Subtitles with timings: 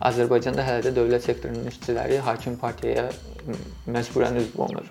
[0.00, 3.10] Azərbaycanda hələ də dövlət sektorunun işçiləri hakim partiyaya
[3.90, 4.86] məcburən üzv olunur.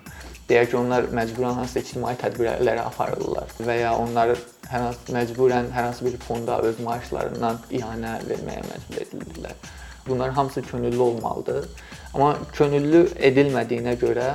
[0.50, 4.36] Deyək ki, onlar məcburən hansısa ictimai tədbirlərə aparırlar və ya onlar
[4.70, 9.70] hər hansı məcburən hər hansı bir fonda öz maaşlarından ianə verməyə məcbur edilirlər.
[10.06, 11.68] Bunlar hamısı könüllü olmalıdır.
[12.14, 14.32] Amma könüllü edilmədiyinə görə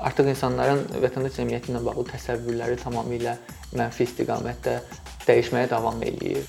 [0.00, 3.36] artıq insanların vətəndaş cəmiyyəti ilə bağlı təsəvvürləri tamamilə
[3.76, 4.78] mənfi istiqamətdə
[5.28, 6.48] dəyişməyə davam eləyir.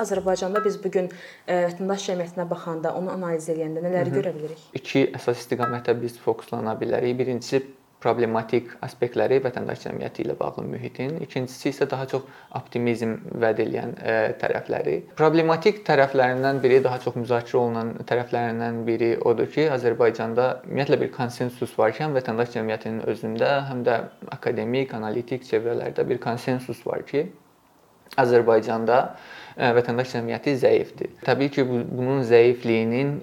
[0.00, 1.08] Azərbaycanda biz bu gün
[1.46, 4.18] e, vətəndaş cəmiyyətinə baxanda, onu analiz edəndə nələri Hı -hı.
[4.18, 4.66] görə bilirik?
[4.74, 7.18] İki əsas istiqamətə biz fokuslana bilərik.
[7.18, 7.62] Birincisi
[8.04, 12.22] problematik aspektləri vətəndaş cəmiyyəti ilə bağlı mühitin, ikincisi isə daha çox
[12.58, 14.96] optimizm vəd edən e, tərəfləri.
[15.20, 21.78] Problematik tərəflərindən biri, daha çox müzakirə olunan tərəflərindən biri odur ki, Azərbaycanda ümumiyyətlə bir konsensus
[21.78, 23.96] varkən vətəndaş cəmiyyətinin özündə, həm də
[24.36, 27.24] akademik, analitik çevrələrdə bir konsensus var ki,
[28.20, 28.98] Azərbaycanda
[29.58, 31.14] vətəndaş cəmiyyəti zəifdir.
[31.26, 33.14] Təbii ki, bunun zəifliyinin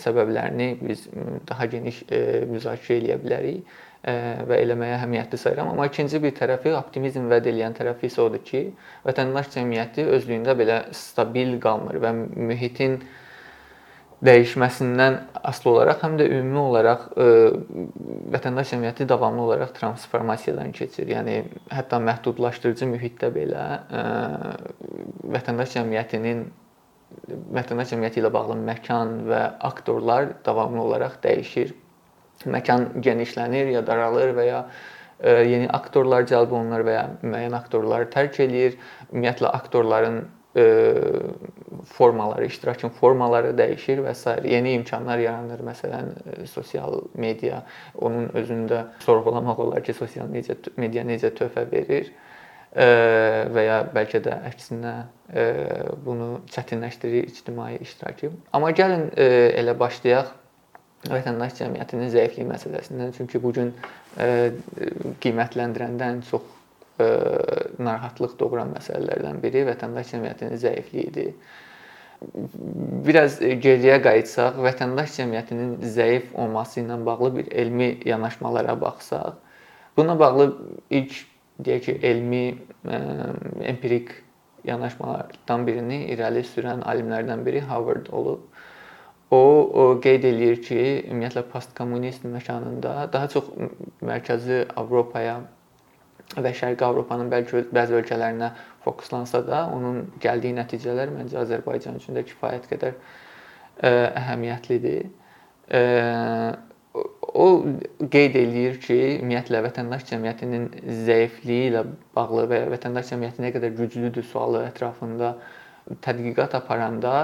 [0.00, 1.06] səbəblərini biz
[1.48, 2.02] daha geniş
[2.50, 5.74] müzakirə eləyə bilərik və eləməyə əhəmiyyətli sayıram.
[5.74, 8.70] Amma ikinci bir tərəfi, optimizm vəd edən tərəfi isə odur ki,
[9.04, 12.14] vətəndaş cəmiyyəti özlüyündə belə stabil qalmır və
[12.48, 13.02] mühitin
[14.24, 15.16] dəyişməsindən
[15.48, 17.84] asılı olaraq həm də ümumi olaraq ə, e,
[18.34, 21.08] vətəndaş cəmiyyəti davamlı olaraq transformasiyadan keçir.
[21.08, 21.38] Yəni
[21.72, 24.82] hətta məhdudlaşdırıcı mühitdə belə ə, e,
[25.36, 26.42] vətəndaş cəmiyyətinin
[27.56, 31.72] vətəndaş cəmiyyəti ilə bağlı məkan və aktorlar davamlı olaraq dəyişir.
[32.44, 34.68] Məkan genişlənir ya daralır və ya ə,
[35.20, 38.76] e, yeni aktorlar cəlb olunur və ya müəyyən aktorları tərk eləyir.
[39.14, 40.20] Ümumiyyətlə aktorların
[41.86, 44.34] formaları, iştirakın formaları dəyişir və s.
[44.44, 45.62] yeni imkanlar yaranır.
[45.62, 47.62] Məsələn, e, sosial media
[47.94, 52.10] onun özündə sorğulamaq olar ki, sosial media media necə töhfə verir
[52.74, 52.88] e,
[53.54, 54.94] və ya bəlkə də əksinə
[56.04, 58.32] bunu çətinləşdirir ictimai iştirakı.
[58.52, 60.32] Amma gəlin elə başlayaq
[61.06, 63.14] vətəndaş cəmiyyətinin zəifliyi məsələsindən.
[63.14, 63.70] Çünki bu gün
[65.22, 66.24] qiymətləndirəndə ən
[67.00, 71.34] çox narahatlıq doğuran məsələlərdən biri vətəndaş cəmiyyətinin zəifliyidir.
[73.06, 79.38] Biraz geriyə qayıtsaq, vətəndaş cəmiyyətinin zəif olması ilə bağlı bir elmi yanaşmalara baxsaq,
[79.96, 80.50] buna bağlı
[80.90, 81.14] ilk
[81.64, 82.44] deyək ki, elmi
[83.64, 84.12] empirik
[84.64, 88.44] yanaşmalardan birini irəli sürən alimlərdən biri Harvard olub.
[89.30, 93.48] O, o qeyd eləyir ki, ümumiyyətlə postkommunist məkanında daha çox
[94.02, 95.40] mərkəzi Avropaya
[96.38, 98.52] və Şərqi Avropanın bəlkə bəzi ölkələrinə
[98.84, 105.08] fokuslansa da, onun gəldiyi nəticələr məncə Azərbaycan üçün də kifayət qədər ə, əhəmiyyətlidir.
[105.74, 105.82] Ə,
[106.94, 107.46] o
[108.10, 110.68] qeyd eləyir ki, ümumiyyətlə vətəndaş cəmiyyətinin
[111.06, 111.84] zəifliyi ilə
[112.16, 115.36] bağlı və vətəndaş cəmiyyəti nə qədər güclüdür sualı ətrafında
[116.04, 117.14] tədqiqat aparanda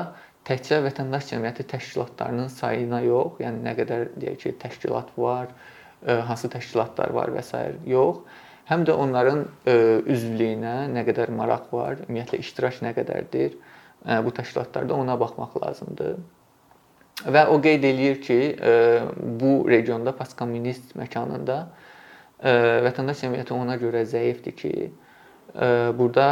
[0.47, 5.51] təkcə vətəndaş cəmiyyəti təşkilatlarının sayına yox, yəni nə qədər deyək ki, təşkilat var,
[6.07, 7.63] hansı təşkilatlar var və s.
[7.91, 8.23] yox,
[8.71, 9.75] həm də onların e,
[10.13, 16.17] üzvlüyünə nə qədər maraq var, ümumiyyətlə iştirak nə qədərdir e, bu təşkilatlarda ona baxmaq lazımdır.
[17.33, 18.73] Və o qeyd eləyir ki, e,
[19.41, 21.67] bu regionda postkommunist məkanında
[22.37, 24.73] vətəndaş cəmiyyəti ona görə zəifdir ki,
[25.97, 26.27] burada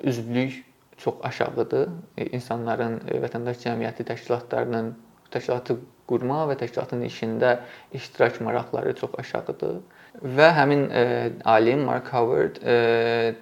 [0.00, 0.62] üzvlük
[0.96, 1.90] çox aşağıdır.
[2.32, 4.94] İnsanların vətəndaş cəmiyyəti təşkilatlarının
[5.34, 5.76] təşkilatı
[6.08, 7.58] qurma və təşkilatın işində
[7.92, 9.76] iştirak maraqları çox aşağıdır.
[10.22, 11.02] Və həmin e,
[11.44, 13.34] alim Mark Howard e,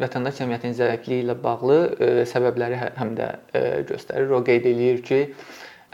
[0.00, 4.32] vətəndaş cəmiyyətinin zəifliyi ilə bağlı e, səbəbləri hə, həm də e, göstərir.
[4.34, 5.20] O qeyd eləyir ki,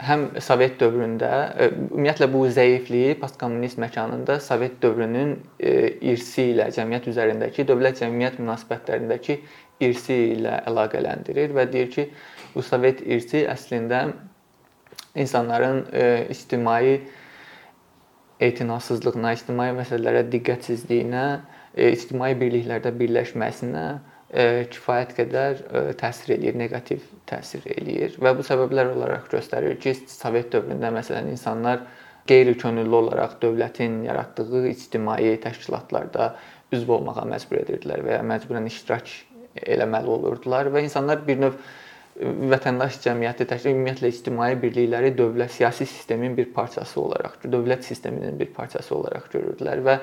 [0.07, 5.75] həm Sovet dövründə e, ümumiyyətlə bu zəifliyi postkommunist məkanında Sovet dövrünün e,
[6.13, 9.39] irsi ilə cəmiyyət üzərindəki dövlət-cəmiyyət münasibətlərindəki
[9.85, 12.07] irsi ilə əlaqələndirir və deyir ki,
[12.55, 14.07] bu Sovet irsi əslində
[15.15, 17.01] insanların e, ictimai
[18.41, 21.25] etinasızlığına, ictimai məsələlərə diqqətsizliyinə,
[21.75, 28.45] e, ictimai birliklərdə birləşməsinə e, kifayət qədər e, təsir eləyir, neqativ təsir eləyir və bu
[28.47, 31.85] səbəblər olaraq göstərir ki, Sovet dövründə məsələn insanlar
[32.29, 36.33] qeyri-könüllü olaraq dövlətin yaratdığı ictimai təşkilatlarda
[36.73, 39.09] üzv olmağa məcbur edirdilər və ya məcburən iştirak
[39.61, 41.57] eləməli olurdular və insanlar bir növ
[42.21, 48.51] vətəndaş cəmiyyəti təşkil ümumiyyətlə ictimai birlikləri dövlət siyasi sistemin bir parçası olaraq, dövlət sisteminin bir
[48.53, 49.95] parçası olaraq görürdülər və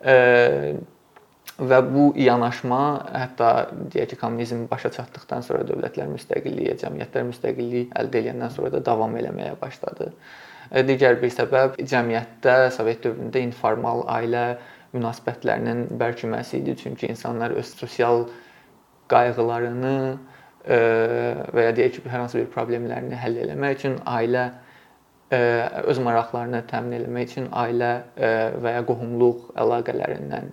[0.00, 0.14] e,
[1.58, 2.80] və bu yanaşma
[3.12, 3.50] hətta
[3.92, 9.14] deyək ki, kommunizm başa çatdıqdan sonra dövlətlər müstəqilliyə, cəmiyyətlər müstəqillik əldə edəndən sonra da davam
[9.18, 10.12] eləməyə başladı.
[10.70, 14.46] E, digər bir səbəb cəmiyyətdə Sovet dövründə informal ailə
[14.94, 18.28] münasibətlərinin bərkiməsi idi, çünki insanlar öz sosial
[19.10, 19.98] qayğılarını
[20.64, 24.50] və ya deyək ki, hər hansı bir problemlərini həll etmək üçün ailə
[25.34, 27.90] öz maraqlarını təmin etmək üçün ailə
[28.62, 30.52] və ya qohumluq əlaqələrindən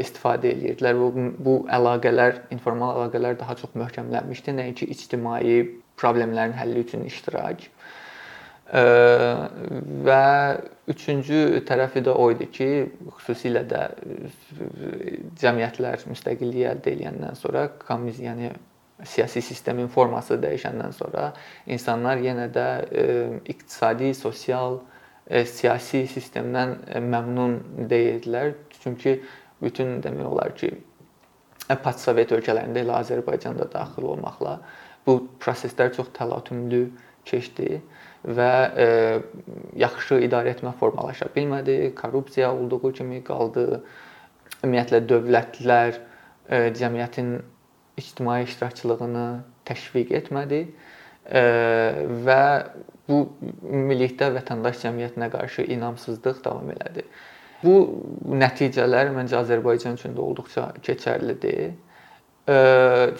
[0.00, 0.98] istifadə edirdilər.
[0.98, 1.08] Bu
[1.46, 5.58] bu əlaqələr, informal əlaqələr daha çox möhkəmlənmişdi, nəinki ictimai
[6.00, 7.66] problemlərin həlli üçün iştirak.
[10.08, 10.24] Və
[10.88, 12.70] üçüncü tərəfi də o idi ki,
[13.18, 13.82] xüsusilə də
[15.42, 18.54] cəmiyyətlər müstəqillik əldə edəndən sonra kommunizm, yəni
[19.04, 21.32] siyasi sistemin forması dəyişəndən sonra
[21.66, 23.04] insanlar yenə də e,
[23.54, 24.80] iqtisadi, sosial,
[25.26, 27.60] e, siyasi sistemdən e, məmnun
[27.90, 28.54] deyildilər.
[28.82, 29.20] Çünki
[29.62, 30.74] bütün demək olar ki,
[31.84, 34.58] postsovet ölkələrində elə Azərbaycanda daxil olmaqla
[35.06, 36.88] bu proseslər çox təlatümlü
[37.28, 37.80] keçdi
[38.24, 38.86] və e,
[39.80, 41.92] yaxşı idarə etmə formalaşa bilmədi.
[41.96, 43.82] Korrupsiya olduğu kimi qaldı.
[44.64, 45.98] Ümumiyyətlə dövlətlər
[46.48, 47.34] e, cəmiyyətin
[48.00, 49.26] ictimai iştirakçılığını
[49.68, 50.60] təşviq etmədi
[52.26, 52.42] və
[53.08, 53.20] bu
[53.62, 57.04] ümumilikdə vətəndaş cəmiyyətinə qarşı inamsızlıq davam elədi.
[57.64, 57.74] Bu
[58.28, 61.72] nəticələr məncə Azərbaycan üçün də olduqca keçərlidir.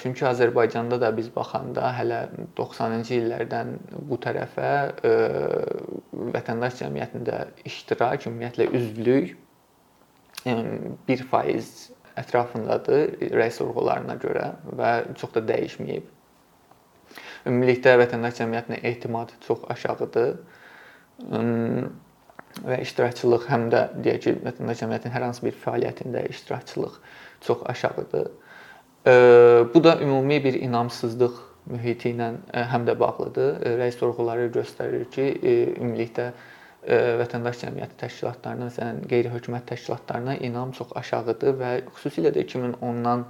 [0.03, 2.19] Çünki Azərbaycanda da biz baxanda hələ
[2.59, 3.71] 90-cı illərdən
[4.11, 4.73] bu tərəfə
[6.35, 9.39] vətəndaş cəmiyyətində iştirak, ümumiyyətlə üzvlük
[10.45, 16.07] 1% ətrafındadır rəy sorğularına görə və çox da dəyişməyib.
[17.49, 20.37] Ümumilikdə vətəndaş cəmiyyətinə etimad çox aşağıdır.
[22.65, 27.01] Və iştirakçılıq həm də deyək ki, vətəndaş cəmiyyətinin hər hansı bir fəaliyyətində iştirakçılıq
[27.47, 28.31] çox aşağıdır.
[29.75, 32.31] Bu da ümumi bir inamsızlıq mühiti ilə
[32.73, 33.59] həm də bağlıdır.
[33.81, 35.31] Rəy sorğuları göstərir ki,
[35.81, 36.31] ümumilikdə
[36.85, 43.27] vətəndaş cəmiyyəti təşkilatlarına, məsələn, qeyri-hökumət təşkilatlarına inam çox aşağıdır və xüsusilə də 2010-dan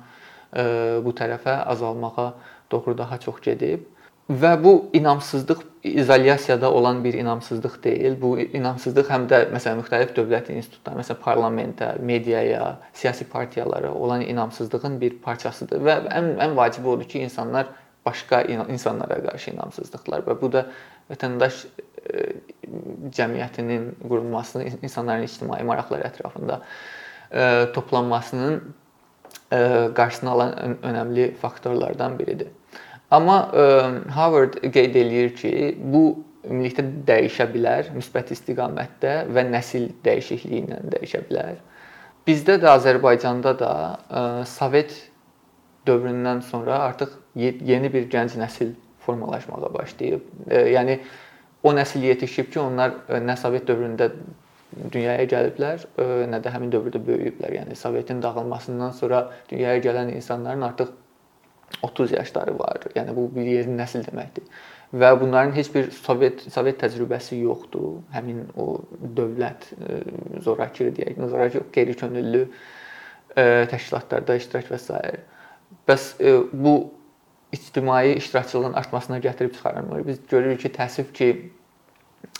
[1.05, 2.33] bu tərəfə azalmağa
[2.73, 3.87] doğru daha çox gedib.
[4.25, 8.15] Və bu inamsızlıq izolyasiyada olan bir inamsızlıq deyil.
[8.21, 14.97] Bu inamsızlıq həm də məsələn müxtəlif dövlət institutlarına, məsələn parlamentə, mediaya, siyasi partiyalara olan inamsızlığın
[15.01, 17.69] bir parçasıdır və ən ən vacibi odur ki, insanlar
[18.07, 20.67] başqa insanlara qarşı inamsızlıqlar və bu da
[21.11, 21.65] vətəndaş
[23.17, 26.61] cəmiyyətinin qurulmasını, insanların ictimai maraqları ətrafında
[27.75, 28.61] toplanmasının
[29.95, 32.49] qarşısını alan önəmli faktorlardan biridir.
[33.11, 33.39] Amma
[34.11, 36.05] Harvard qeyd eləyir ki, bu
[36.45, 41.61] ümumilikdə dəyişə bilər müsbət istiqamətdə və nəsil dəyişikliyi ilə dəyişə bilər.
[42.27, 43.73] Bizdə də Azərbaycanda da
[44.49, 44.93] Sovet
[45.87, 48.75] dövründən sonra artıq yeni bir gənc nəsil
[49.05, 50.23] formalaşmağa başlayıb.
[50.49, 50.99] Yəni
[51.65, 54.11] o nəsil yetişib ki, onlar e, nə Sovet dövründə
[54.93, 57.55] dünyaya gəliblər, e, nə də həmin dövrdə böyüyüblər.
[57.59, 60.93] Yəni Sovetin dağılmasından sonra dünyaya gələn insanların artıq
[61.83, 62.85] 30 yaşları var.
[62.95, 64.45] Yəni bu bir yeni nəsil deməkdir.
[64.95, 68.03] Və bunların heç bir Sovet Sovet təcrübəsi yoxdur.
[68.15, 68.69] Həmin o
[69.17, 70.03] dövlət e,
[70.45, 72.49] zorakı deyək, zorakı qeyri-könüllü
[73.35, 74.99] təşkilatlarda iştirak və s.
[75.89, 76.05] Bəs
[76.53, 76.75] bu
[77.55, 80.07] ictimai iştirakçılığın artmasına gətirib çıxarmır.
[80.07, 81.29] Biz görürük ki, təəssüf ki,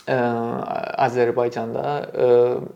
[0.09, 0.15] ə,
[1.05, 2.27] Azərbaycanda ə,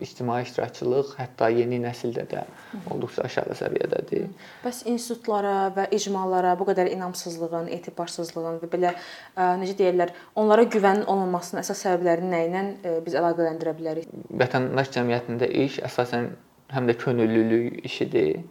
[0.02, 2.42] ictimai iştirakçılıq hətta yeni nəsildə də
[2.90, 4.28] olduqca aşağı səviyyədədir.
[4.64, 11.06] Bəs institutlara və icmalara bu qədər inamsızlığın, etibarsızlığın və belə ə, necə deyirlər, onlara güvənin
[11.10, 14.14] olmamasının əsas səbəblərini nə ilə biz əlaqələndirə bilərik?
[14.42, 16.32] Vətəndaş cəmiyyətində iş əsasən
[16.74, 18.44] həm də könüllülük işidir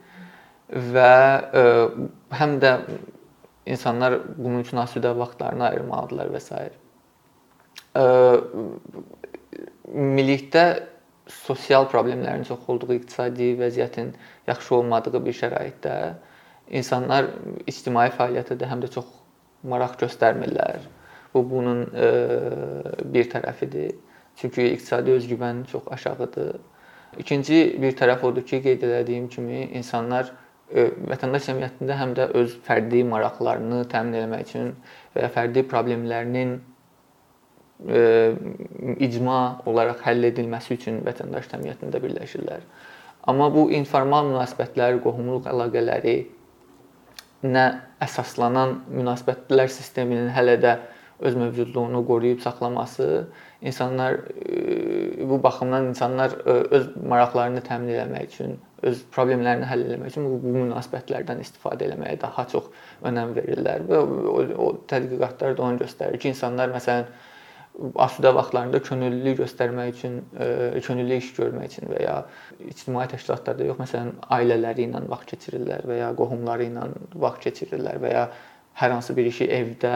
[0.93, 1.13] və
[1.63, 1.63] ə,
[2.39, 2.75] həm də
[3.69, 6.49] insanlar bunun üçün asudə vaxtlarını ayırmalıdırlar və s.
[9.89, 10.65] Ümumilikdə
[11.29, 14.11] sosial problemlərin çox olduğu, iqtisadi vəziyyətin
[14.47, 15.95] yaxşı olmadığı bir şəraitdə
[16.69, 17.29] insanlar
[17.67, 19.05] ictimai fəaliyyətə də həm də çox
[19.63, 20.79] maraq göstərmirlər.
[21.33, 21.85] Bu bunun
[23.13, 23.95] bir tərəfidir.
[24.39, 26.59] Çünki iqtisadi özgüvən çox aşağıdır.
[27.19, 30.31] İkinci bir tərəf odur ki, qeyd etdiyim kimi insanlar
[30.69, 34.73] vətəndaş cəmiyyətində həm də öz fərdi maraqlarını təmin etmək üçün
[35.15, 36.59] və fərdi problemlərinin
[38.99, 42.65] icma olaraq həll edilməsi üçün vətəndaş cəmiyyətində birləşirlər.
[43.29, 46.17] Amma bu informal münasibətlər, qohumluq əlaqələri
[47.47, 47.65] nə
[48.03, 50.75] əsaslanan münasibətlər sisteminin hələ də
[51.19, 53.27] öz mövcudluğunu qoruyub saxlaması
[53.61, 54.15] insanlar
[55.29, 61.41] bu baxımdan insanlar öz maraqlarını təmin etmək üçün, öz problemlərini həll etmək üçün bu, münasibətlərdən
[61.43, 62.69] istifadə etməyə daha çox
[63.03, 67.11] önəm verirlər və o, o tədqiqatlar da onu göstərir ki, insanlar məsələn
[67.99, 70.15] asudə vaxtlarında könüllülük göstərmək üçün,
[70.87, 72.15] könüllü iş görmək üçün və ya
[72.67, 78.15] ictimai təşkilatlarda yox, məsələn, ailələri ilə vaxt keçirirlər və ya qohumları ilə vaxt keçirirlər və
[78.15, 78.25] ya
[78.81, 79.93] hər hansı bir işi evdə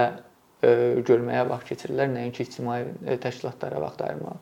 [1.07, 2.79] görməyə vaxt keçirirlər, nəinki ictimai
[3.23, 4.37] təşkilatlara vaxt ayırmağa.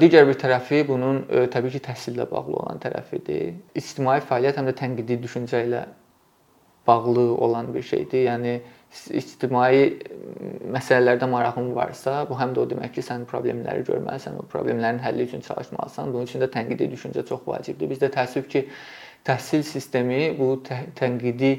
[0.00, 3.52] Digər bir tərəfi bunun təbii ki, təhsillə bağlı olan tərəfidir.
[3.78, 5.82] İctimai fəaliyyət həm də tənqidi düşüncə ilə
[6.86, 8.24] bağlı olan bir şeydir.
[8.26, 8.54] Yəni
[9.20, 10.00] ictimai
[10.72, 15.28] məsələlərdə marağın varsa, bu həm də o demək ki, sən problemləri görməlisən, o problemlərin həlli
[15.28, 16.10] üçün çalışmalısan.
[16.12, 17.92] Bunun üçün də tənqidi düşüncə çox vacibdir.
[17.92, 18.66] Bizdə təəssüf ki,
[19.28, 20.56] təhsil sistemi bu
[20.98, 21.52] tənqidi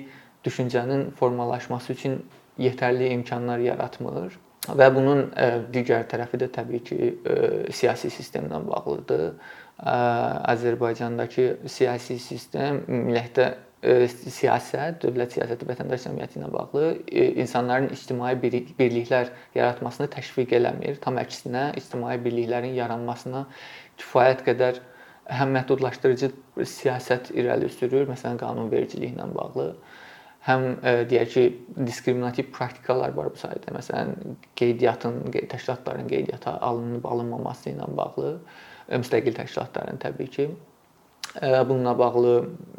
[0.43, 2.19] düşüncənin formalaşması üçün
[2.62, 4.39] yetərli imkanlar yaratmır.
[4.63, 5.25] Və bunun
[5.74, 6.98] digər tərəfi də təbii ki,
[7.75, 9.33] siyasi sistemlə bağlıdır.
[9.83, 13.50] Azərbaycandakı siyasi sistem ümumiyyətlə
[13.83, 16.83] siyasət, dövlət siyasəti vətəndaş cəmiyyəti ilə bağlı
[17.43, 20.95] insanların ictimai birliklər yaratmasını təşviq eləmir.
[21.03, 23.43] Tam əksinə, ictimai birliklərin yaranmasına
[24.00, 24.79] kifayət qədər
[25.27, 26.31] həm məhdudlaşdırıcı
[26.63, 29.67] siyasət irəli sürür, məsələn, qanunvericiliklə bağlı,
[30.47, 30.67] həm
[31.09, 31.45] deyək ki,
[31.88, 33.71] diskriminativ praktikalar var bu sahədə.
[33.75, 38.35] Məsələn, qeydiyyatın, təşkilatların qeydiyyata alınıb alınmaması ilə bağlı
[38.91, 40.50] müstəqil təşkilatların təbii ki,
[41.41, 42.33] Bununla bağlı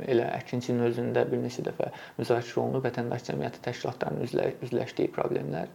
[0.06, 1.88] elə əkinçinin özündə bir neçə dəfə
[2.21, 5.73] müzakirə olunub vətəndaş cəmiyyəti təşkilatlarının üzlə, üzləşdiyi problemlər.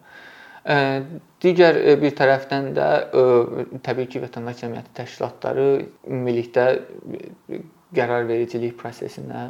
[1.44, 2.88] Digər bir tərəfdən də
[3.84, 5.66] təbii ki, vətəndaş cəmiyyəti təşkilatları
[6.08, 6.68] ümumilikdə
[7.98, 9.50] qərarvericilik prosesinə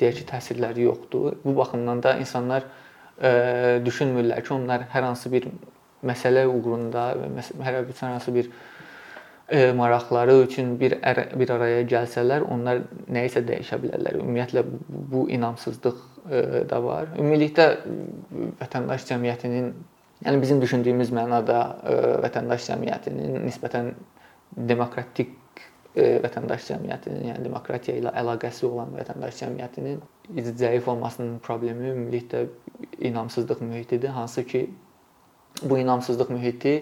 [0.00, 1.38] deyək ki, təsirləri yoxdur.
[1.44, 2.66] Bu baxımdan da insanlar
[3.86, 5.48] düşünmürlər ki, onlar hər hansı bir
[6.06, 7.14] məsələ uğrunda
[7.64, 8.50] hər hansı bir
[9.78, 10.96] maraqları üçün bir
[11.38, 14.18] bir araya gəlsələr, onlar nə isə dəyişə bilərlər.
[14.20, 14.64] Ümumiyyətlə
[15.12, 16.00] bu inamsızlıq
[16.70, 17.12] da var.
[17.14, 17.68] Ümumilikdə
[18.60, 19.72] vətəndaş cəmiyyətinin,
[20.26, 21.60] yəni bizim düşündüyümüz mənada
[22.26, 23.92] vətəndaş cəmiyyətinin nisbətən
[24.56, 25.36] demokratik
[25.96, 30.02] vətəndaş cəmiyyətinin, yəni demokratiya ilə əlaqəsi olan vətəndaş cəmiyyətinin
[30.60, 32.46] zəif olmasının problemi ümumilikdə
[33.08, 34.66] inamsızlıq mühitidir, hansı ki
[35.62, 36.74] bu inamsızlıq mühiti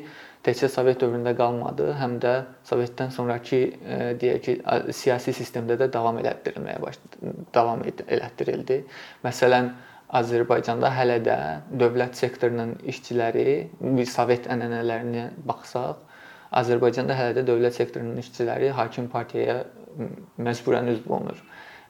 [0.45, 2.35] təkcə Sovet dövründə qalmadı, həm də
[2.69, 3.61] Sovetdən sonrakı
[4.21, 4.55] deyək ki,
[4.93, 8.83] siyasi sistemdə də davam elətdirilməyə başladı, davam elətdirildi.
[9.25, 9.71] Məsələn,
[10.15, 11.37] Azərbaycanda hələ də
[11.81, 13.71] dövlət sektorunun işçiləri
[14.11, 16.03] Sovet ənənələrinə baxsaq,
[16.55, 19.65] Azərbaycanda hələ də dövlət sektorunun işçiləri hakim partiyaya
[20.39, 21.41] məcburən üzv olunur.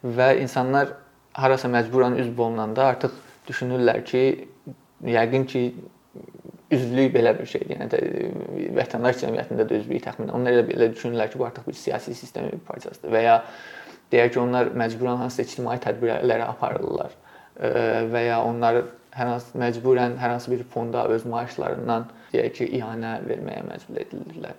[0.04, 0.94] Və insanlar
[1.36, 3.14] harasa məcburən üzv olunanda artıq
[3.48, 4.24] düşünürlər ki,
[5.14, 5.64] yəqin ki
[6.74, 7.76] üzvlük belə bir şeydir.
[7.76, 10.32] Yəni vətəndaş cəmiyyətində də üzvlük təxminən.
[10.36, 13.36] Onlar elə belə düşünürlər ki, bu artıq bir siyasi sistemin bir parçasıdır və ya
[14.12, 17.16] deyək ki, onlar məcburən hansısa ictimai tədbirlərə aparırlar
[18.14, 18.82] və ya onlar
[19.14, 24.56] hər hansı məcburən hər hansı bir fonda öz maaşlarından deyək ki, ianə verməyə məcbur edilirlər.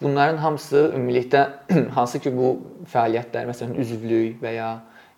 [0.00, 1.42] Bunların hamısı ümumilikdə
[1.96, 2.54] hansı ki bu
[2.92, 4.70] fəaliyyətlər, məsələn, üzvlük və ya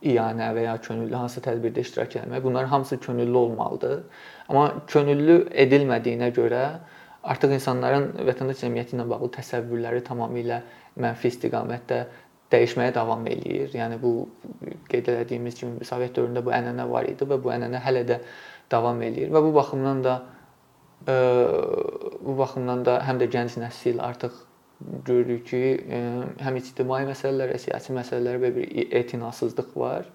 [0.02, 4.02] ianə və ya könüllü hansısa tədbirdə iştirak etmək, bunlar hamısı könüllü olmalıdır.
[4.48, 6.64] Amma könüllü edilmədiyinə görə
[7.22, 10.62] artıq insanların vətəndaş cəmiyyəti ilə bağlı təsəvvürləri tamamilə
[10.98, 12.02] mənfi istiqamətdə
[12.52, 13.72] dəyişməyə davam eləyir.
[13.76, 14.12] Yəni bu
[14.92, 18.20] qeyd etdiyimiz kimi Sovet dövründə bu ənənə var idi və bu ənənə hələ də
[18.72, 20.16] davam eləyir və bu baxımdan da
[21.08, 21.18] ə,
[22.20, 24.36] bu baxımdan da həm də gənc nəsil artıq
[25.06, 25.62] görürük ki,
[26.42, 28.56] həm ictimai məsələlərə, siyasi məsələlərə bir
[29.02, 30.08] etinasızlıq var.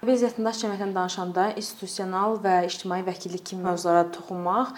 [0.00, 4.70] Biz vətəndaş cəmiyyətindən danışanda institusional və ictimai vəkillik kimi mövzulara toxunmaq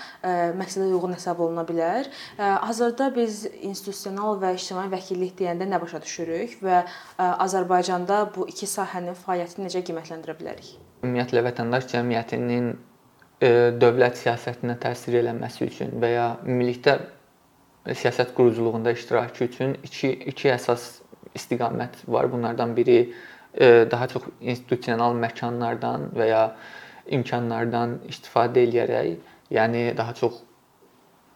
[0.59, 2.09] məqsədə uyğun hesab oluna bilər.
[2.39, 6.81] Hazırda biz institusional və ictimai vəkillik deyəndə nə başa düşürük və
[7.23, 10.73] Azərbaycanda bu iki sahənin fəaliyyətini necə qiymətləndirə bilərik?
[11.07, 12.73] Ümumiyyətlə vətəndaş cəmiyyətinin
[13.85, 16.99] dövlət siyasətinə təsir eləməsi üçün və ya ümumilikdə
[17.87, 20.97] siyasət quruculuğunda iştirakı üçün iki iki əsas
[21.35, 22.29] istiqamət var.
[22.33, 23.13] Bunlardan biri e,
[23.61, 26.45] daha çox institusional məkanlardan və ya
[27.13, 29.13] imkanlardan istifadə eləyərək,
[29.53, 30.41] yəni daha çox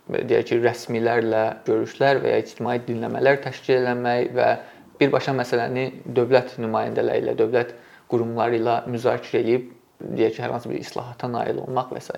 [0.09, 4.51] deyək ki, rəsmilərlə görüşlər və ya ictimai dinləmələr təşkil etmək və
[5.01, 7.75] birbaşa məsələni dövlət nümayəndələri ilə, dövlət
[8.11, 12.13] qurumları ilə müzakirə edib deyək ki, hər hansı bir islahata nail olmaq və s.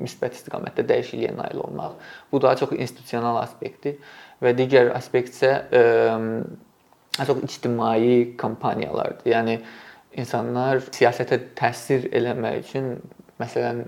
[0.00, 1.98] müsbət istiqamətdə dəyişikliyə nail olmaq.
[2.32, 3.98] Bu daha çox institusional aspektdir
[4.42, 5.52] və digər aspekt isə
[7.18, 9.26] daha çox ictimai kampaniyalardır.
[9.30, 9.58] Yəni
[10.16, 12.96] insanlar siyasətə təsir eləmək üçün
[13.40, 13.84] məsələn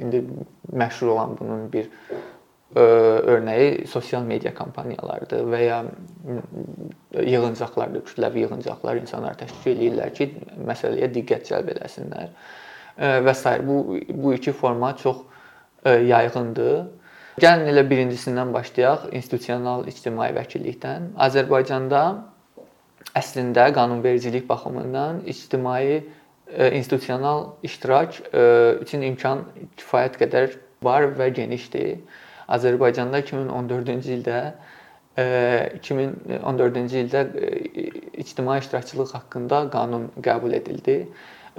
[0.00, 0.24] indi
[0.72, 1.88] məşhur olan bunun bir
[2.74, 5.78] örnəyi sosial media kampaniyalarıdır və ya
[7.18, 10.28] yığıncaqlardır, kütləvi yığıncaqlar insanlar təşkil edirlər ki,
[10.68, 12.30] məsələyə diqqət cəlb eləsinlər
[13.26, 13.56] və s.
[13.66, 15.24] bu bu iki forma çox
[15.84, 16.99] yayğındır
[17.40, 21.12] Gəlin elə birincisindən başlayaq, institusional ictimai vəkillikdən.
[21.26, 22.00] Azərbaycanda
[23.16, 26.02] əslində qanunvericilik baxımından ictimai
[26.50, 28.18] institusional iştirak
[28.82, 29.46] üçün imkan
[29.80, 32.02] kifayət qədər var və genişdir.
[32.50, 34.40] Azərbaycanda 2014-cü ildə
[35.16, 37.24] 2014-cü ildə
[38.20, 41.06] ictimai iştirakçılıq haqqında qanun qəbul edildi.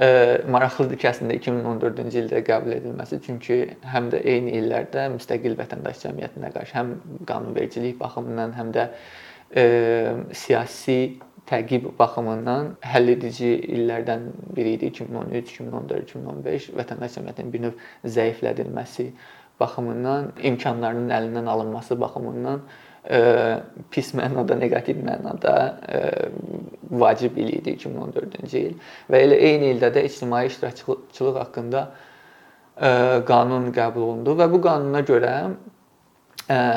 [0.02, 6.50] Maraqlıdır ki, əslində 2014-cü ildə qəbul edilməsi, çünki həm də eyni illərdə müstəqil vətəndaş cəmiyyətinə
[6.56, 6.96] qarşı həm
[7.30, 8.88] qanunvericilik baxımından, həm də
[10.34, 10.98] siyasi
[11.52, 14.90] təqib baxımından həlledici illərdən biri idi.
[14.96, 17.86] 2013, 2014, 2015 vətəndaş cəmiyyətinin bir növ
[18.18, 19.12] zəiflədilməsi
[19.62, 22.66] baxımından, imkanlarının əlindən alınması baxımından
[23.92, 25.56] pis mənada, neqativ mənada
[26.92, 28.76] vacib idi 2014-cü il
[29.10, 31.86] və elə eyni ildə də ictimai iştirakçılıq haqqında
[33.26, 35.34] qanun qəbul olundu və bu qanuna görə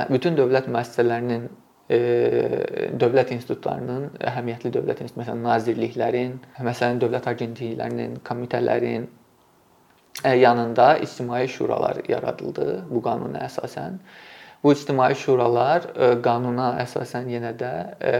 [0.08, 1.50] bütün dövlət müəssisələrinin
[3.00, 9.04] dövlət institutlarının, əhəmiyyətli dövlət institutları, məsələn, nazirliklərin, məsələn, dövlət agentliklərinin, komitələrin
[10.24, 13.98] yanında ictimai şuralar yaradıldı bu qanuna əsasən.
[14.64, 18.12] Bu ictimai şuralar e, qanuna əsasən yenə də e,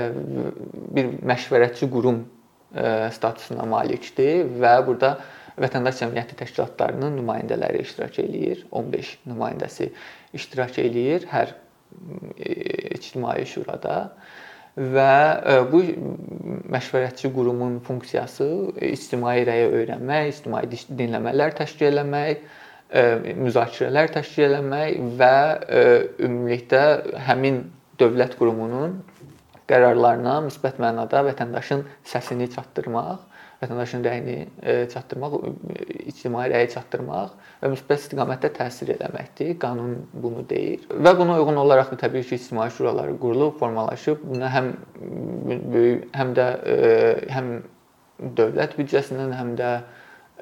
[0.92, 2.84] bir məşvərətçi qurum e,
[3.16, 5.14] statusuna malikdir və burada
[5.56, 8.66] vətəndaş cəmiyyəti təşkilatlarının nümayəndələri iştirak eləyir.
[8.76, 9.88] 15 nümayəndəsi
[10.36, 11.54] iştirak eləyir hər
[12.92, 13.96] ictimai şurada
[14.76, 15.12] və
[15.72, 15.80] bu
[16.76, 18.50] məşvərətçi qurumun funksiyası
[18.90, 20.64] ictimai rəyi öyrənmək, ictimai
[21.00, 22.44] dinləmələr təşkil etmək,
[22.93, 25.37] müzakirələr təşkil etmək və
[26.23, 26.83] ümumilikdə
[27.26, 27.64] həmin
[28.00, 29.00] dövlət qurumunun
[29.71, 33.23] qərarlarına müsbət mənada vətəndaşın səsini çatdırmaq,
[33.62, 34.37] vətəndaşın rəyini
[34.93, 35.37] çatdırmaq,
[36.11, 39.55] ictimai rəyi çatdırmaq və müsbət istiqamətdə təsir etməkdir.
[39.62, 40.85] Qanun bunu deyir.
[40.91, 44.26] Və buna uyğun olaraq da təbii ki, ictimai şuralar qurulub, formalaşıb.
[44.29, 44.73] Buna həm
[45.73, 46.49] böyük, həm də
[47.33, 47.53] həm
[48.37, 49.71] dövlət büdcəsindən, həm də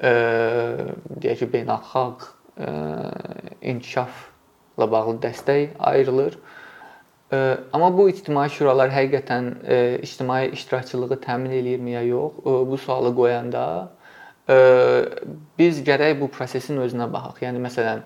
[0.01, 2.27] deyək ki, beynəlxalq
[3.61, 6.37] inkişafla bağlı dəstək ayrılır.
[7.73, 9.51] Amma bu ictimai şuralar həqiqətən
[10.05, 12.41] ictimai iştirakçılığı təmin eləyirmi ya yox?
[12.45, 13.63] Bu sualı qoyanda
[15.57, 17.41] biz gərək bu prosesin özünə baxaq.
[17.47, 18.03] Yəni məsələn,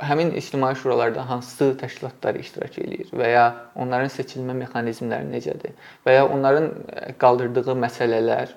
[0.00, 5.74] həmin ictimai şuralarda hansı təşkilatlar iştirak eləyir və ya onların seçilmə mexanizmləri necədir
[6.06, 6.70] və ya onların
[7.18, 8.54] qaldırdığı məsələlər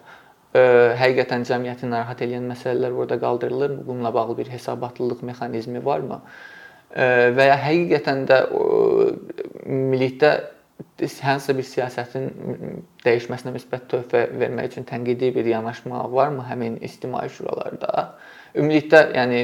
[0.55, 3.87] həqiqətən cəmiyyəti narahat edən məsələlər burada qaldırılırmı?
[3.87, 6.21] Bununla bağlı bir hesabatlılıq mexanizmi varmı?
[6.95, 8.37] Və ya həqiqətən də
[9.65, 10.31] ümumilikdə
[11.23, 12.29] hansısa bir siyasətin
[13.03, 18.15] dəyişməsinə müsbət töhfə vermək üçün tənqidi bir yanaşma varmı həmin ictimai şuralarda?
[18.55, 19.39] Ümumilikdə, yəni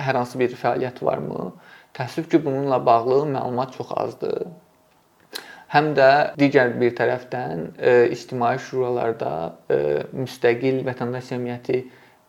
[0.00, 1.50] hər hansı bir fəaliyyət varmı?
[1.96, 4.46] Təəssüf ki, bununla bağlı məlumat çox azdır
[5.72, 6.08] həm də
[6.40, 9.32] digər bir tərəfdən e, ictimai şuralarda
[9.72, 9.78] e,
[10.12, 11.82] müstəqil vətəndaş cəmiyyəti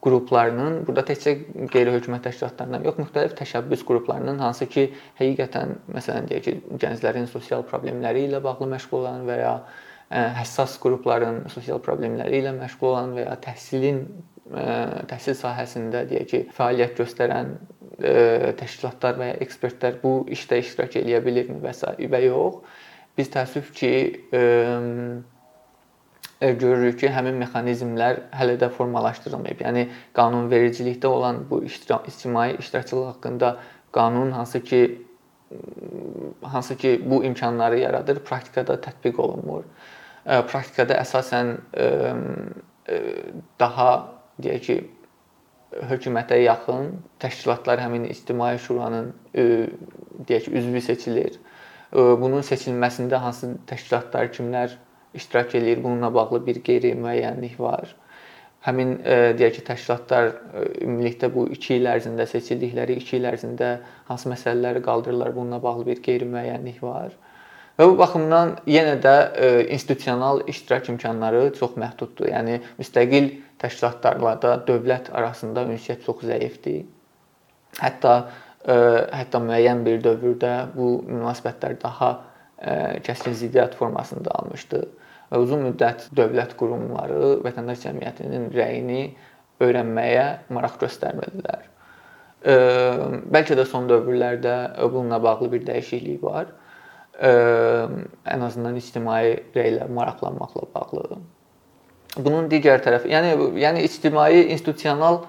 [0.03, 1.33] qruplarının, burada təkcə
[1.71, 8.25] qeyri-hökumət təşkilatlarından yox, müxtəlif təşəbbüs qruplarının hansı ki, həqiqətən məsələn deyək ki, gənclərin sosial problemləri
[8.27, 13.27] ilə bağlı məşğul olan və ya e, həssas qrupların sosial problemləri ilə məşğul olan və
[13.27, 14.05] ya təhsilin
[15.09, 17.53] təhsil sahəsində deyək ki, fəaliyyət göstərən
[18.59, 21.87] təşkilatlar və ya ekspertlər bu işdə iştirak eləyə bilirmi və s.
[22.11, 22.59] və yox.
[23.17, 23.91] Biz təəssüf ki,
[26.41, 29.61] görürük ki, həmin mexanizmlər hələ də formalaşdırılmayıb.
[29.63, 29.83] Yəni
[30.17, 33.57] qanunvericilikdə olan bu ictimai iştirakçılıq haqqında
[33.93, 34.81] qanun hansı ki
[36.41, 39.63] hansı ki bu imkanları yaradır, praktikada tətbiq olunmur.
[40.25, 41.57] Praktikada əsasən
[43.59, 43.89] daha
[44.41, 44.77] deyək ki,
[45.89, 51.37] hökumətə yaxın təşkilatlar həmin ictimai şuranın deyək ki, üzvü seçilir
[51.93, 54.77] bunun seçilməsində hansı təşkilatlar, kimlər
[55.13, 57.91] iştirak eləyir, bununla bağlı bir qeyri-müəyyənlik var.
[58.63, 58.95] Həmin
[59.37, 60.29] deyək ki, təşkilatlar
[60.81, 63.73] ümumilikdə bu 2 il ərzində seçildikləri 2 il ərzində
[64.07, 67.11] hansı məsələləri qaldırırlar, bununla bağlı bir qeyri-müəyyənlik var.
[67.77, 69.15] Və bu baxımdan yenə də
[69.73, 72.29] institusional iştirak imkanları çox məhduddur.
[72.29, 76.83] Yəni müstəqil təşkilatlarla da dövlət arasında ünsiyyət çox zəifdir.
[77.81, 78.13] Hətta
[78.63, 82.13] hətta müəyyən bir dövrdə bu münasibətlər daha
[83.03, 84.81] kəskin ziddiyyət formasında almışdı
[85.31, 89.03] və uzun müddət dövlət qurumları vətəndaş cəmiyyətinin rəyini
[89.63, 91.69] öyrənməyə maraq göstərmədilər.
[92.43, 94.55] Bəlkə də son dövrlərdə
[94.91, 96.51] bununla bağlı bir dəyişiklik var.
[97.19, 101.19] Ən azından ictimai rəylə maraqlanmaqla bağlı.
[102.17, 105.23] Bunun digər tərəfi, yəni yəni ictimai institusional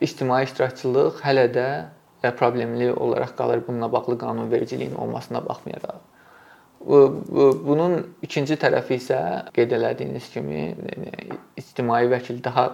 [0.00, 1.68] ictimai iştirakçılıq hələ də
[2.22, 6.00] problemli olaraq qalır bununla bağlı qanunvericiliyin olmasına baxmayaraq.
[7.68, 9.20] Bunun ikinci tərəfi isə
[9.54, 10.76] qeyd elədiyiniz kimi
[11.58, 12.68] ictimai vəkil daha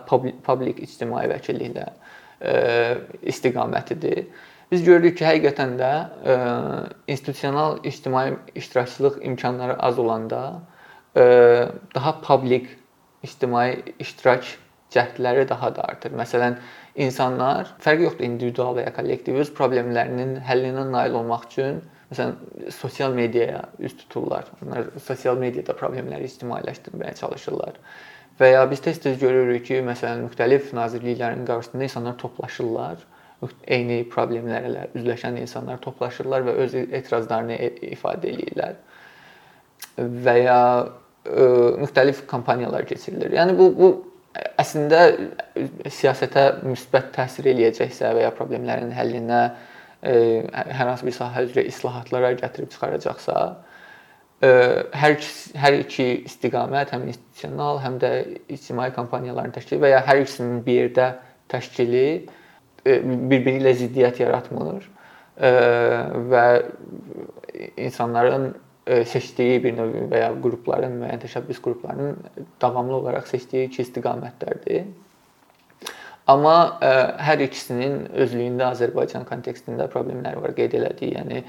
[0.45, 1.87] publik ictimai vəkilliklə
[3.23, 4.27] istiqamətidir.
[4.73, 5.93] Biz görürük ki, həqiqətən də
[7.09, 10.43] institusional ictimai iştirakçılıq imkanları az olanda
[11.95, 12.69] daha publik
[13.23, 14.45] ictimai iştirak
[14.95, 16.13] cəhdləri daha da artır.
[16.13, 16.59] Məsələn,
[16.95, 21.81] insanlar fərqi yoxdur individual və ya kollektiv öz problemlərinin həllinə nail olmaq üçün
[22.11, 24.51] məsələn sosial mediaya üz tuturlar.
[24.63, 27.81] Onlar sosial mediada problemləri ictimailəşdirməyə çalışırlar.
[28.39, 33.03] Və ya biz tez-tez görürük ki, məsələn müxtəlif nazirliklərin qarşısında insanlar toplaşırlar
[33.69, 38.79] eyni problemlərlə üzləşən insanlar toplaşırlar və öz etirazlarını e, ifadə eləyirlər.
[39.99, 40.89] Və ya ə,
[41.29, 41.47] e,
[41.83, 43.35] müxtəlif kampaniyalar keçirilir.
[43.39, 43.91] Yəni bu bu
[44.61, 45.03] əslində
[45.99, 49.41] siyasətə müsbət təsir eləyəcəksə və ya problemlərin həllinə
[50.03, 50.15] e,
[50.51, 53.43] hər hansı bir sahə üzrə islahatlara gətirib çıxaracaqsa,
[54.43, 54.53] ə,
[55.03, 55.19] hər
[55.65, 58.15] hər iki istiqamət, həm institusional, həm də
[58.57, 61.13] ictimai kampaniyaların təşkili və ya hər ikisinin bir yerdə
[61.53, 62.09] təşkili
[62.85, 65.51] E, bir-biri ilə ziddiyyət yaratmır e,
[66.29, 66.45] və
[67.81, 72.19] insanların e, seçdiyi bir növ və ya qrupların, müəyyən təşəbbüs qruplarının
[72.61, 74.91] davamlı olaraq seçdiyi iki istiqamətlərdir.
[76.29, 81.13] Amma ə, hər ikisinin özlüyündə Azərbaycan kontekstində problemləri var qeyd elədik.
[81.19, 81.43] Yəni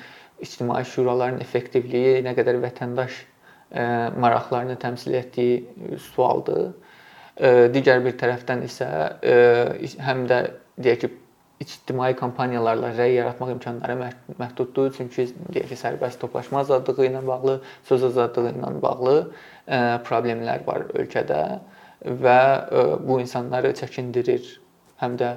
[0.44, 3.86] ictimai şuraların effektivliyi nə qədər vətəndaş ə,
[4.20, 6.74] maraqlarını təmsil etdiyi sualdır.
[7.36, 9.38] Ə, digər bir tərəfdən isə ə,
[10.08, 10.42] həm də
[10.76, 11.12] deyək ki,
[11.60, 13.96] ictimai kampaniyalarla rəy yaratmaq imkanları
[14.40, 14.92] məhduddur.
[14.98, 20.88] Çünki deyək ki, sərbəst toplaşma azadlığı ilə bağlı, söz azadlığı ilə bağlı e, problemlər var
[20.94, 21.40] ölkədə
[22.04, 22.40] və
[22.82, 24.52] e, bu insanları çəkindirir.
[25.00, 25.32] Həm də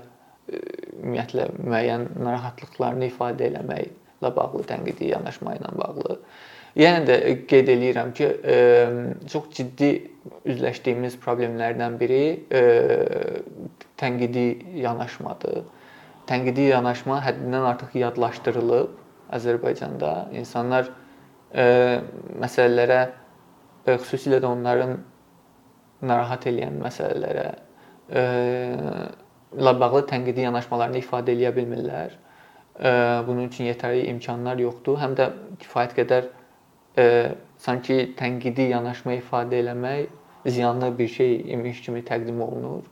[0.51, 0.59] e,
[0.99, 6.19] ümumiyyətlə müəyyən narahatlıqlarını ifadə eləməklə bağlı tənqidi yanaşma ilə bağlı.
[6.79, 7.15] Yenə də
[7.51, 8.27] qeyd eləyirəm ki,
[9.33, 9.89] çox ciddi
[10.47, 12.21] üzləşdiyimiz problemlərdən biri
[13.99, 14.45] tənqidi
[14.85, 15.65] yanaşmadır
[16.29, 18.97] tənqidi yanaşma həddindən artıq yadlaşdırılıb
[19.37, 20.13] Azərbaycanda.
[20.37, 20.91] İnsanlar
[21.53, 21.65] e,
[22.43, 23.01] məsələlərə
[23.87, 24.97] e, xüsusilə də onların
[26.09, 27.49] narahat edən məsələlərə
[28.09, 28.25] e,
[29.59, 32.15] ilə bağlı tənqidi yanaşmalarını ifadə edə bilmirlər.
[32.79, 32.91] E,
[33.27, 35.01] bunun üçün yetərli imkanlar yoxdur.
[35.01, 35.31] Həm də
[35.65, 36.31] kifayət qədər
[36.99, 37.09] e,
[37.61, 40.13] sanki tənqidi yanaşma ifadə eləmək
[40.49, 42.85] ziyanlı bir şey imiş kimi təqdim olunur.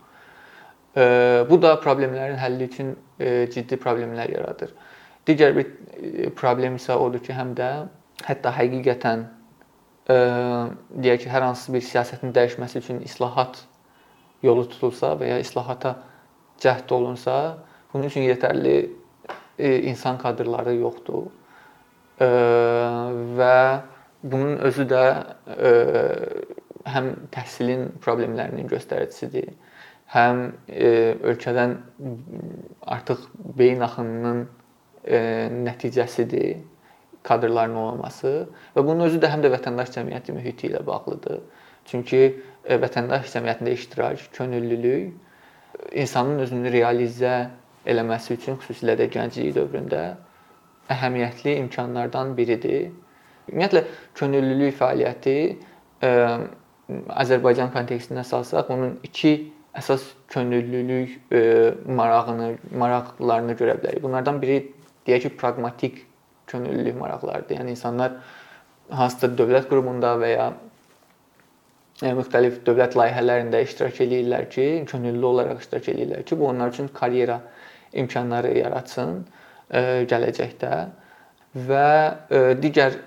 [1.51, 4.74] Bu da problemlərin həlli üçün ciddi problemlər yaradır.
[5.26, 7.70] Digər bir problem isə odur ki, həm də
[8.26, 9.24] hətta həqiqətən
[10.07, 13.64] deyək ki, hər hansı bir siyasətin dəyişməsi üçün islahat
[14.44, 15.96] yolu tutulsa və ya islahata
[16.62, 17.59] cəhd olunsa,
[17.92, 18.76] bunun üçün yetərli
[19.59, 21.26] insan kadrları yoxdur.
[22.20, 23.59] Və
[24.22, 25.05] bunun özü də
[26.87, 29.50] həm təhsilin problemlərinin göstəricisidir
[30.14, 30.88] həm e,
[31.32, 31.76] ölkədən
[32.86, 33.26] artıq
[33.58, 34.42] beyin axınının
[35.04, 35.18] e,
[35.66, 36.56] nəticəsidir
[37.26, 38.32] kadrların olmaması
[38.76, 41.40] və bunun özü də həm də vətəndaş cəmiyyəti mühiti ilə bağlıdır.
[41.90, 42.20] Çünki
[42.64, 45.14] e, vətəndaş cəmiyyətində iştirak, könüllülük
[45.92, 47.34] insanın özünü realizə
[47.86, 50.04] eləməsi üçün xüsusilə də gənclik dövründə
[50.92, 52.92] əhəmiyyətli imkanlardan biridir.
[53.50, 53.82] Ümumiyyətlə
[54.18, 55.36] könüllülük fəaliyyəti
[56.02, 56.12] ə,
[57.22, 61.40] Azərbaycan kontekstində salsaq, onun iki əsas könüllülük e,
[61.86, 64.02] marağını, maraqlarını görə bilərik.
[64.02, 64.60] Bunlardan biri
[65.06, 66.00] deyək ki, praqmatik
[66.50, 67.60] könüllülük maraqlarıdır.
[67.60, 68.16] Yəni insanlar
[68.90, 70.46] hansısa dövlət qurumunda və ya
[72.02, 76.88] e, müxtəlif dövlət layihələrində iştirak eləyirlər ki, könüllü olaraq iştirak eləyirlər ki, bu onlar üçün
[76.94, 77.40] karyera
[77.96, 79.18] imkanları yaratsın
[79.70, 80.72] e, gələcəkdə
[81.68, 81.88] və
[82.30, 83.00] e, digər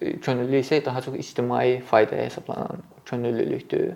[0.00, 3.92] könüllülük isə daha çox ictimai faydaya hesablanan könüllülükdür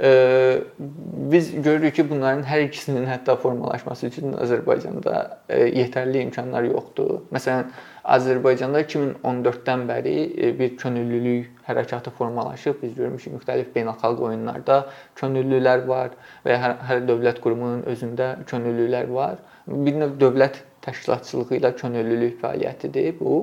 [0.00, 7.18] biz görürük ki, bunların hər ikisinin hətta formalaşması üçün Azərbaycanda yetərli imkanlar yoxdur.
[7.34, 7.68] Məsələn,
[8.08, 10.14] Azərbaycanda 2014-dən bəri
[10.56, 12.80] bir könüllülük hərəkatı formalaşıb.
[12.82, 14.86] Biz görmüşük müxtəlif beynəlxalq oyunlarda
[15.20, 16.16] könüllülər var
[16.48, 19.36] və hər, hər dövlət qurumunun özündə könüllülər var.
[19.68, 23.42] Bir növ dövlət təşkilatçılığı ilə könüllülük fəaliyyətidir bu.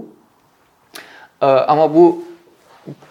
[1.42, 2.24] Amma bu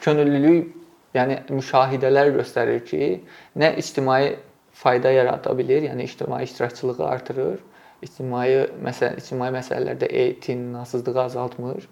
[0.01, 0.75] könüllülük
[1.17, 3.09] Yəni müşahidələr göstərir ki,
[3.57, 4.37] nə ictimai
[4.77, 7.63] fayda yarada bilər, yəni ictimai iştirakçılığı artırır,
[8.05, 8.51] ictimai
[8.85, 11.89] məsələ ictimai məsələlərdə etinasızlığı azaltmır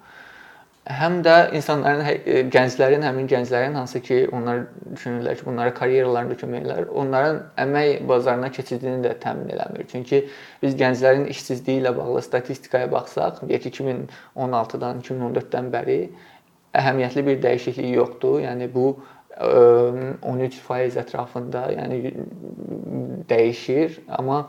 [0.84, 6.88] həm də insanların gənclərin, həmin gənclərin hansı ki, onlar düşünürlər ki, bunlara karyeralarında kömək elər,
[6.92, 9.86] onların əmək bazarına keçidini də təmin eləmir.
[9.88, 10.24] Çünki
[10.62, 15.98] biz gənclərin işsizliyi ilə bağlı statistikaya baxsaq, deyək ki, 2016-dan 2014-dən bəri
[16.76, 18.42] əhəmiyyətli bir dəyişiklik yoxdur.
[18.44, 18.90] Yəni bu
[19.34, 22.14] 13% ətrafında, yəni
[23.30, 24.44] dəyişir, amma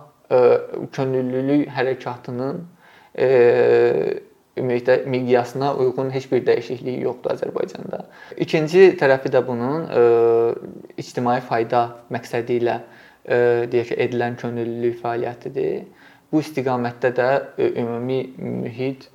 [0.94, 2.60] könüllülük hərəkatının
[4.56, 8.04] ümumilikdə miqyasına uyğun heç bir dəyişiklik yoxdur Azərbaycanda.
[8.38, 9.90] İkinci tərəfi də bunun
[11.02, 11.82] ictimai fayda
[12.14, 12.78] məqsədi ilə
[13.72, 15.90] deyək ki, edilən könüllülük fəaliyyətidir.
[16.32, 17.30] Bu istiqamətdə də
[17.82, 19.10] ümumi mühit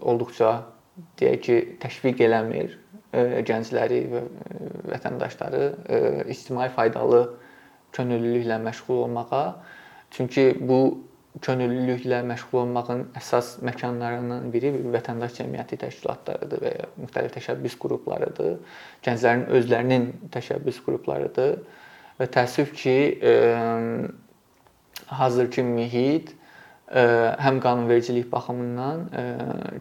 [0.00, 0.54] olduqca
[1.20, 2.81] deyək ki, təşviq eləmir
[3.12, 4.20] gəncləri və
[4.92, 5.64] vətəndaşları
[6.32, 7.22] ictimai faydalı
[7.92, 9.46] könüllülüklə məşğul olmağa.
[10.10, 10.78] Çünki bu
[11.40, 18.58] könüllülüklə məşğul olmağın əsas məkanlarından biri vətəndaş cəmiyyəti təşkilatlarıdır və ya müxtəlif təşəbbüs qruplarıdır.
[19.04, 21.56] Gənclərin özlərinin təşəbbüs qruplarıdır.
[22.20, 22.96] Və təəssüf ki,
[25.08, 26.34] hazırki mühit
[26.92, 29.06] həm qanunvericilik baxımından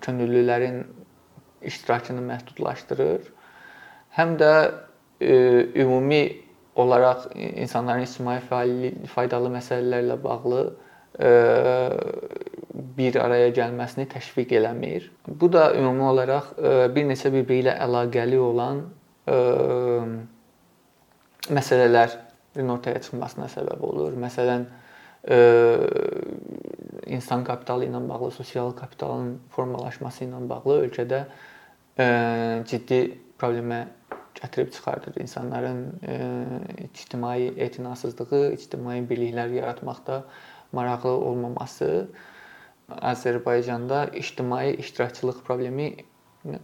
[0.04, 0.84] könüllülərin
[1.66, 3.22] iştirakını məhdudlaşdırır,
[4.18, 4.54] həm də
[5.84, 6.24] ümumi
[6.76, 8.40] olaraq insanların ictimai
[9.14, 10.62] faydalı məsələlərlə bağlı
[12.98, 15.12] bir araya gəlməsini təşviq eləmir.
[15.28, 16.54] Bu da ümumi olaraq
[16.96, 18.82] bir neçə bir-biri ilə əlaqəli olan
[21.52, 24.16] məsələlərin ortaya çıxmasına səbəb olur.
[24.20, 24.66] Məsələn,
[27.12, 31.26] insan kapitalı ilə bağlı, sosial kapitalın formalaşması ilə bağlı ölkədə
[31.98, 33.00] ciddi
[33.40, 33.86] problemə
[34.42, 35.22] gətirib çıxardır.
[35.22, 35.82] İnsanların
[36.84, 40.24] ictimai etinasızlığı, ictimai birliklər yaratmaqda
[40.72, 42.08] maraqlı olmaması
[42.92, 45.96] Azərbaycanda ictimai iştirakçılıq problemi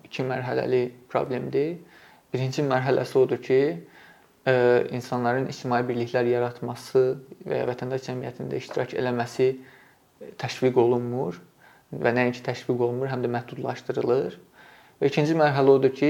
[0.04, 1.78] iki mərhələli problemdir.
[2.34, 3.60] Birinci mərhələsi odur ki,
[4.92, 7.04] insanların ictimai birliklər yaratması
[7.48, 9.54] və vətəndaş cəmiyyətində iştirak eləməsi
[10.40, 11.38] təşviq olunmur
[11.94, 14.40] və nəinki təşviq olunmur, həm də məhdudlaşdırılır.
[14.98, 16.10] Və ikinci mərhələ odur ki,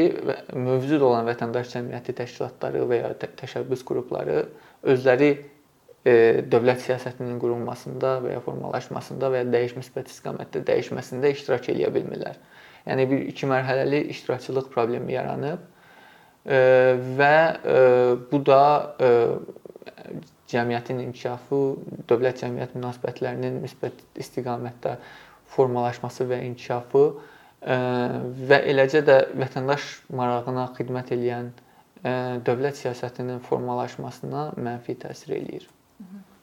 [0.55, 4.45] mövcud olan vətəndaş cəmiyyəti təşkilatları və ya təşəbbüs qrupları
[4.87, 5.31] özləri
[6.07, 12.39] dövlət siyasətinin qurulmasında və ya formalaşmasında və ya dəyiş müsbət istiqamətdə dəyişməsində iştirak eləyə bilmirlər.
[12.87, 15.65] Yəni bir iki mərhələli iştirakçılıq problemi yaranıb
[17.17, 17.35] və
[18.31, 18.63] bu da
[20.47, 21.59] cəmiyyətin inkişafı,
[22.07, 24.95] dövlət cəmiyyət münasibətlərinin müsbət istiqamətdə
[25.51, 27.03] formalaşması və inkişafı
[27.61, 31.49] və eləcə də vətəndaş marağına xidmət edən
[32.45, 35.65] dövlət siyasətinin formalaşmasına mənfi təsir eləyir.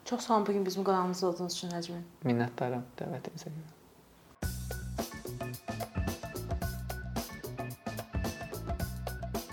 [0.05, 2.03] Çox sağ olun bu gün bizim qonağımız olduğunuz üçün Nəcmin.
[2.27, 3.74] Minnətdaram dəvətinizə görə.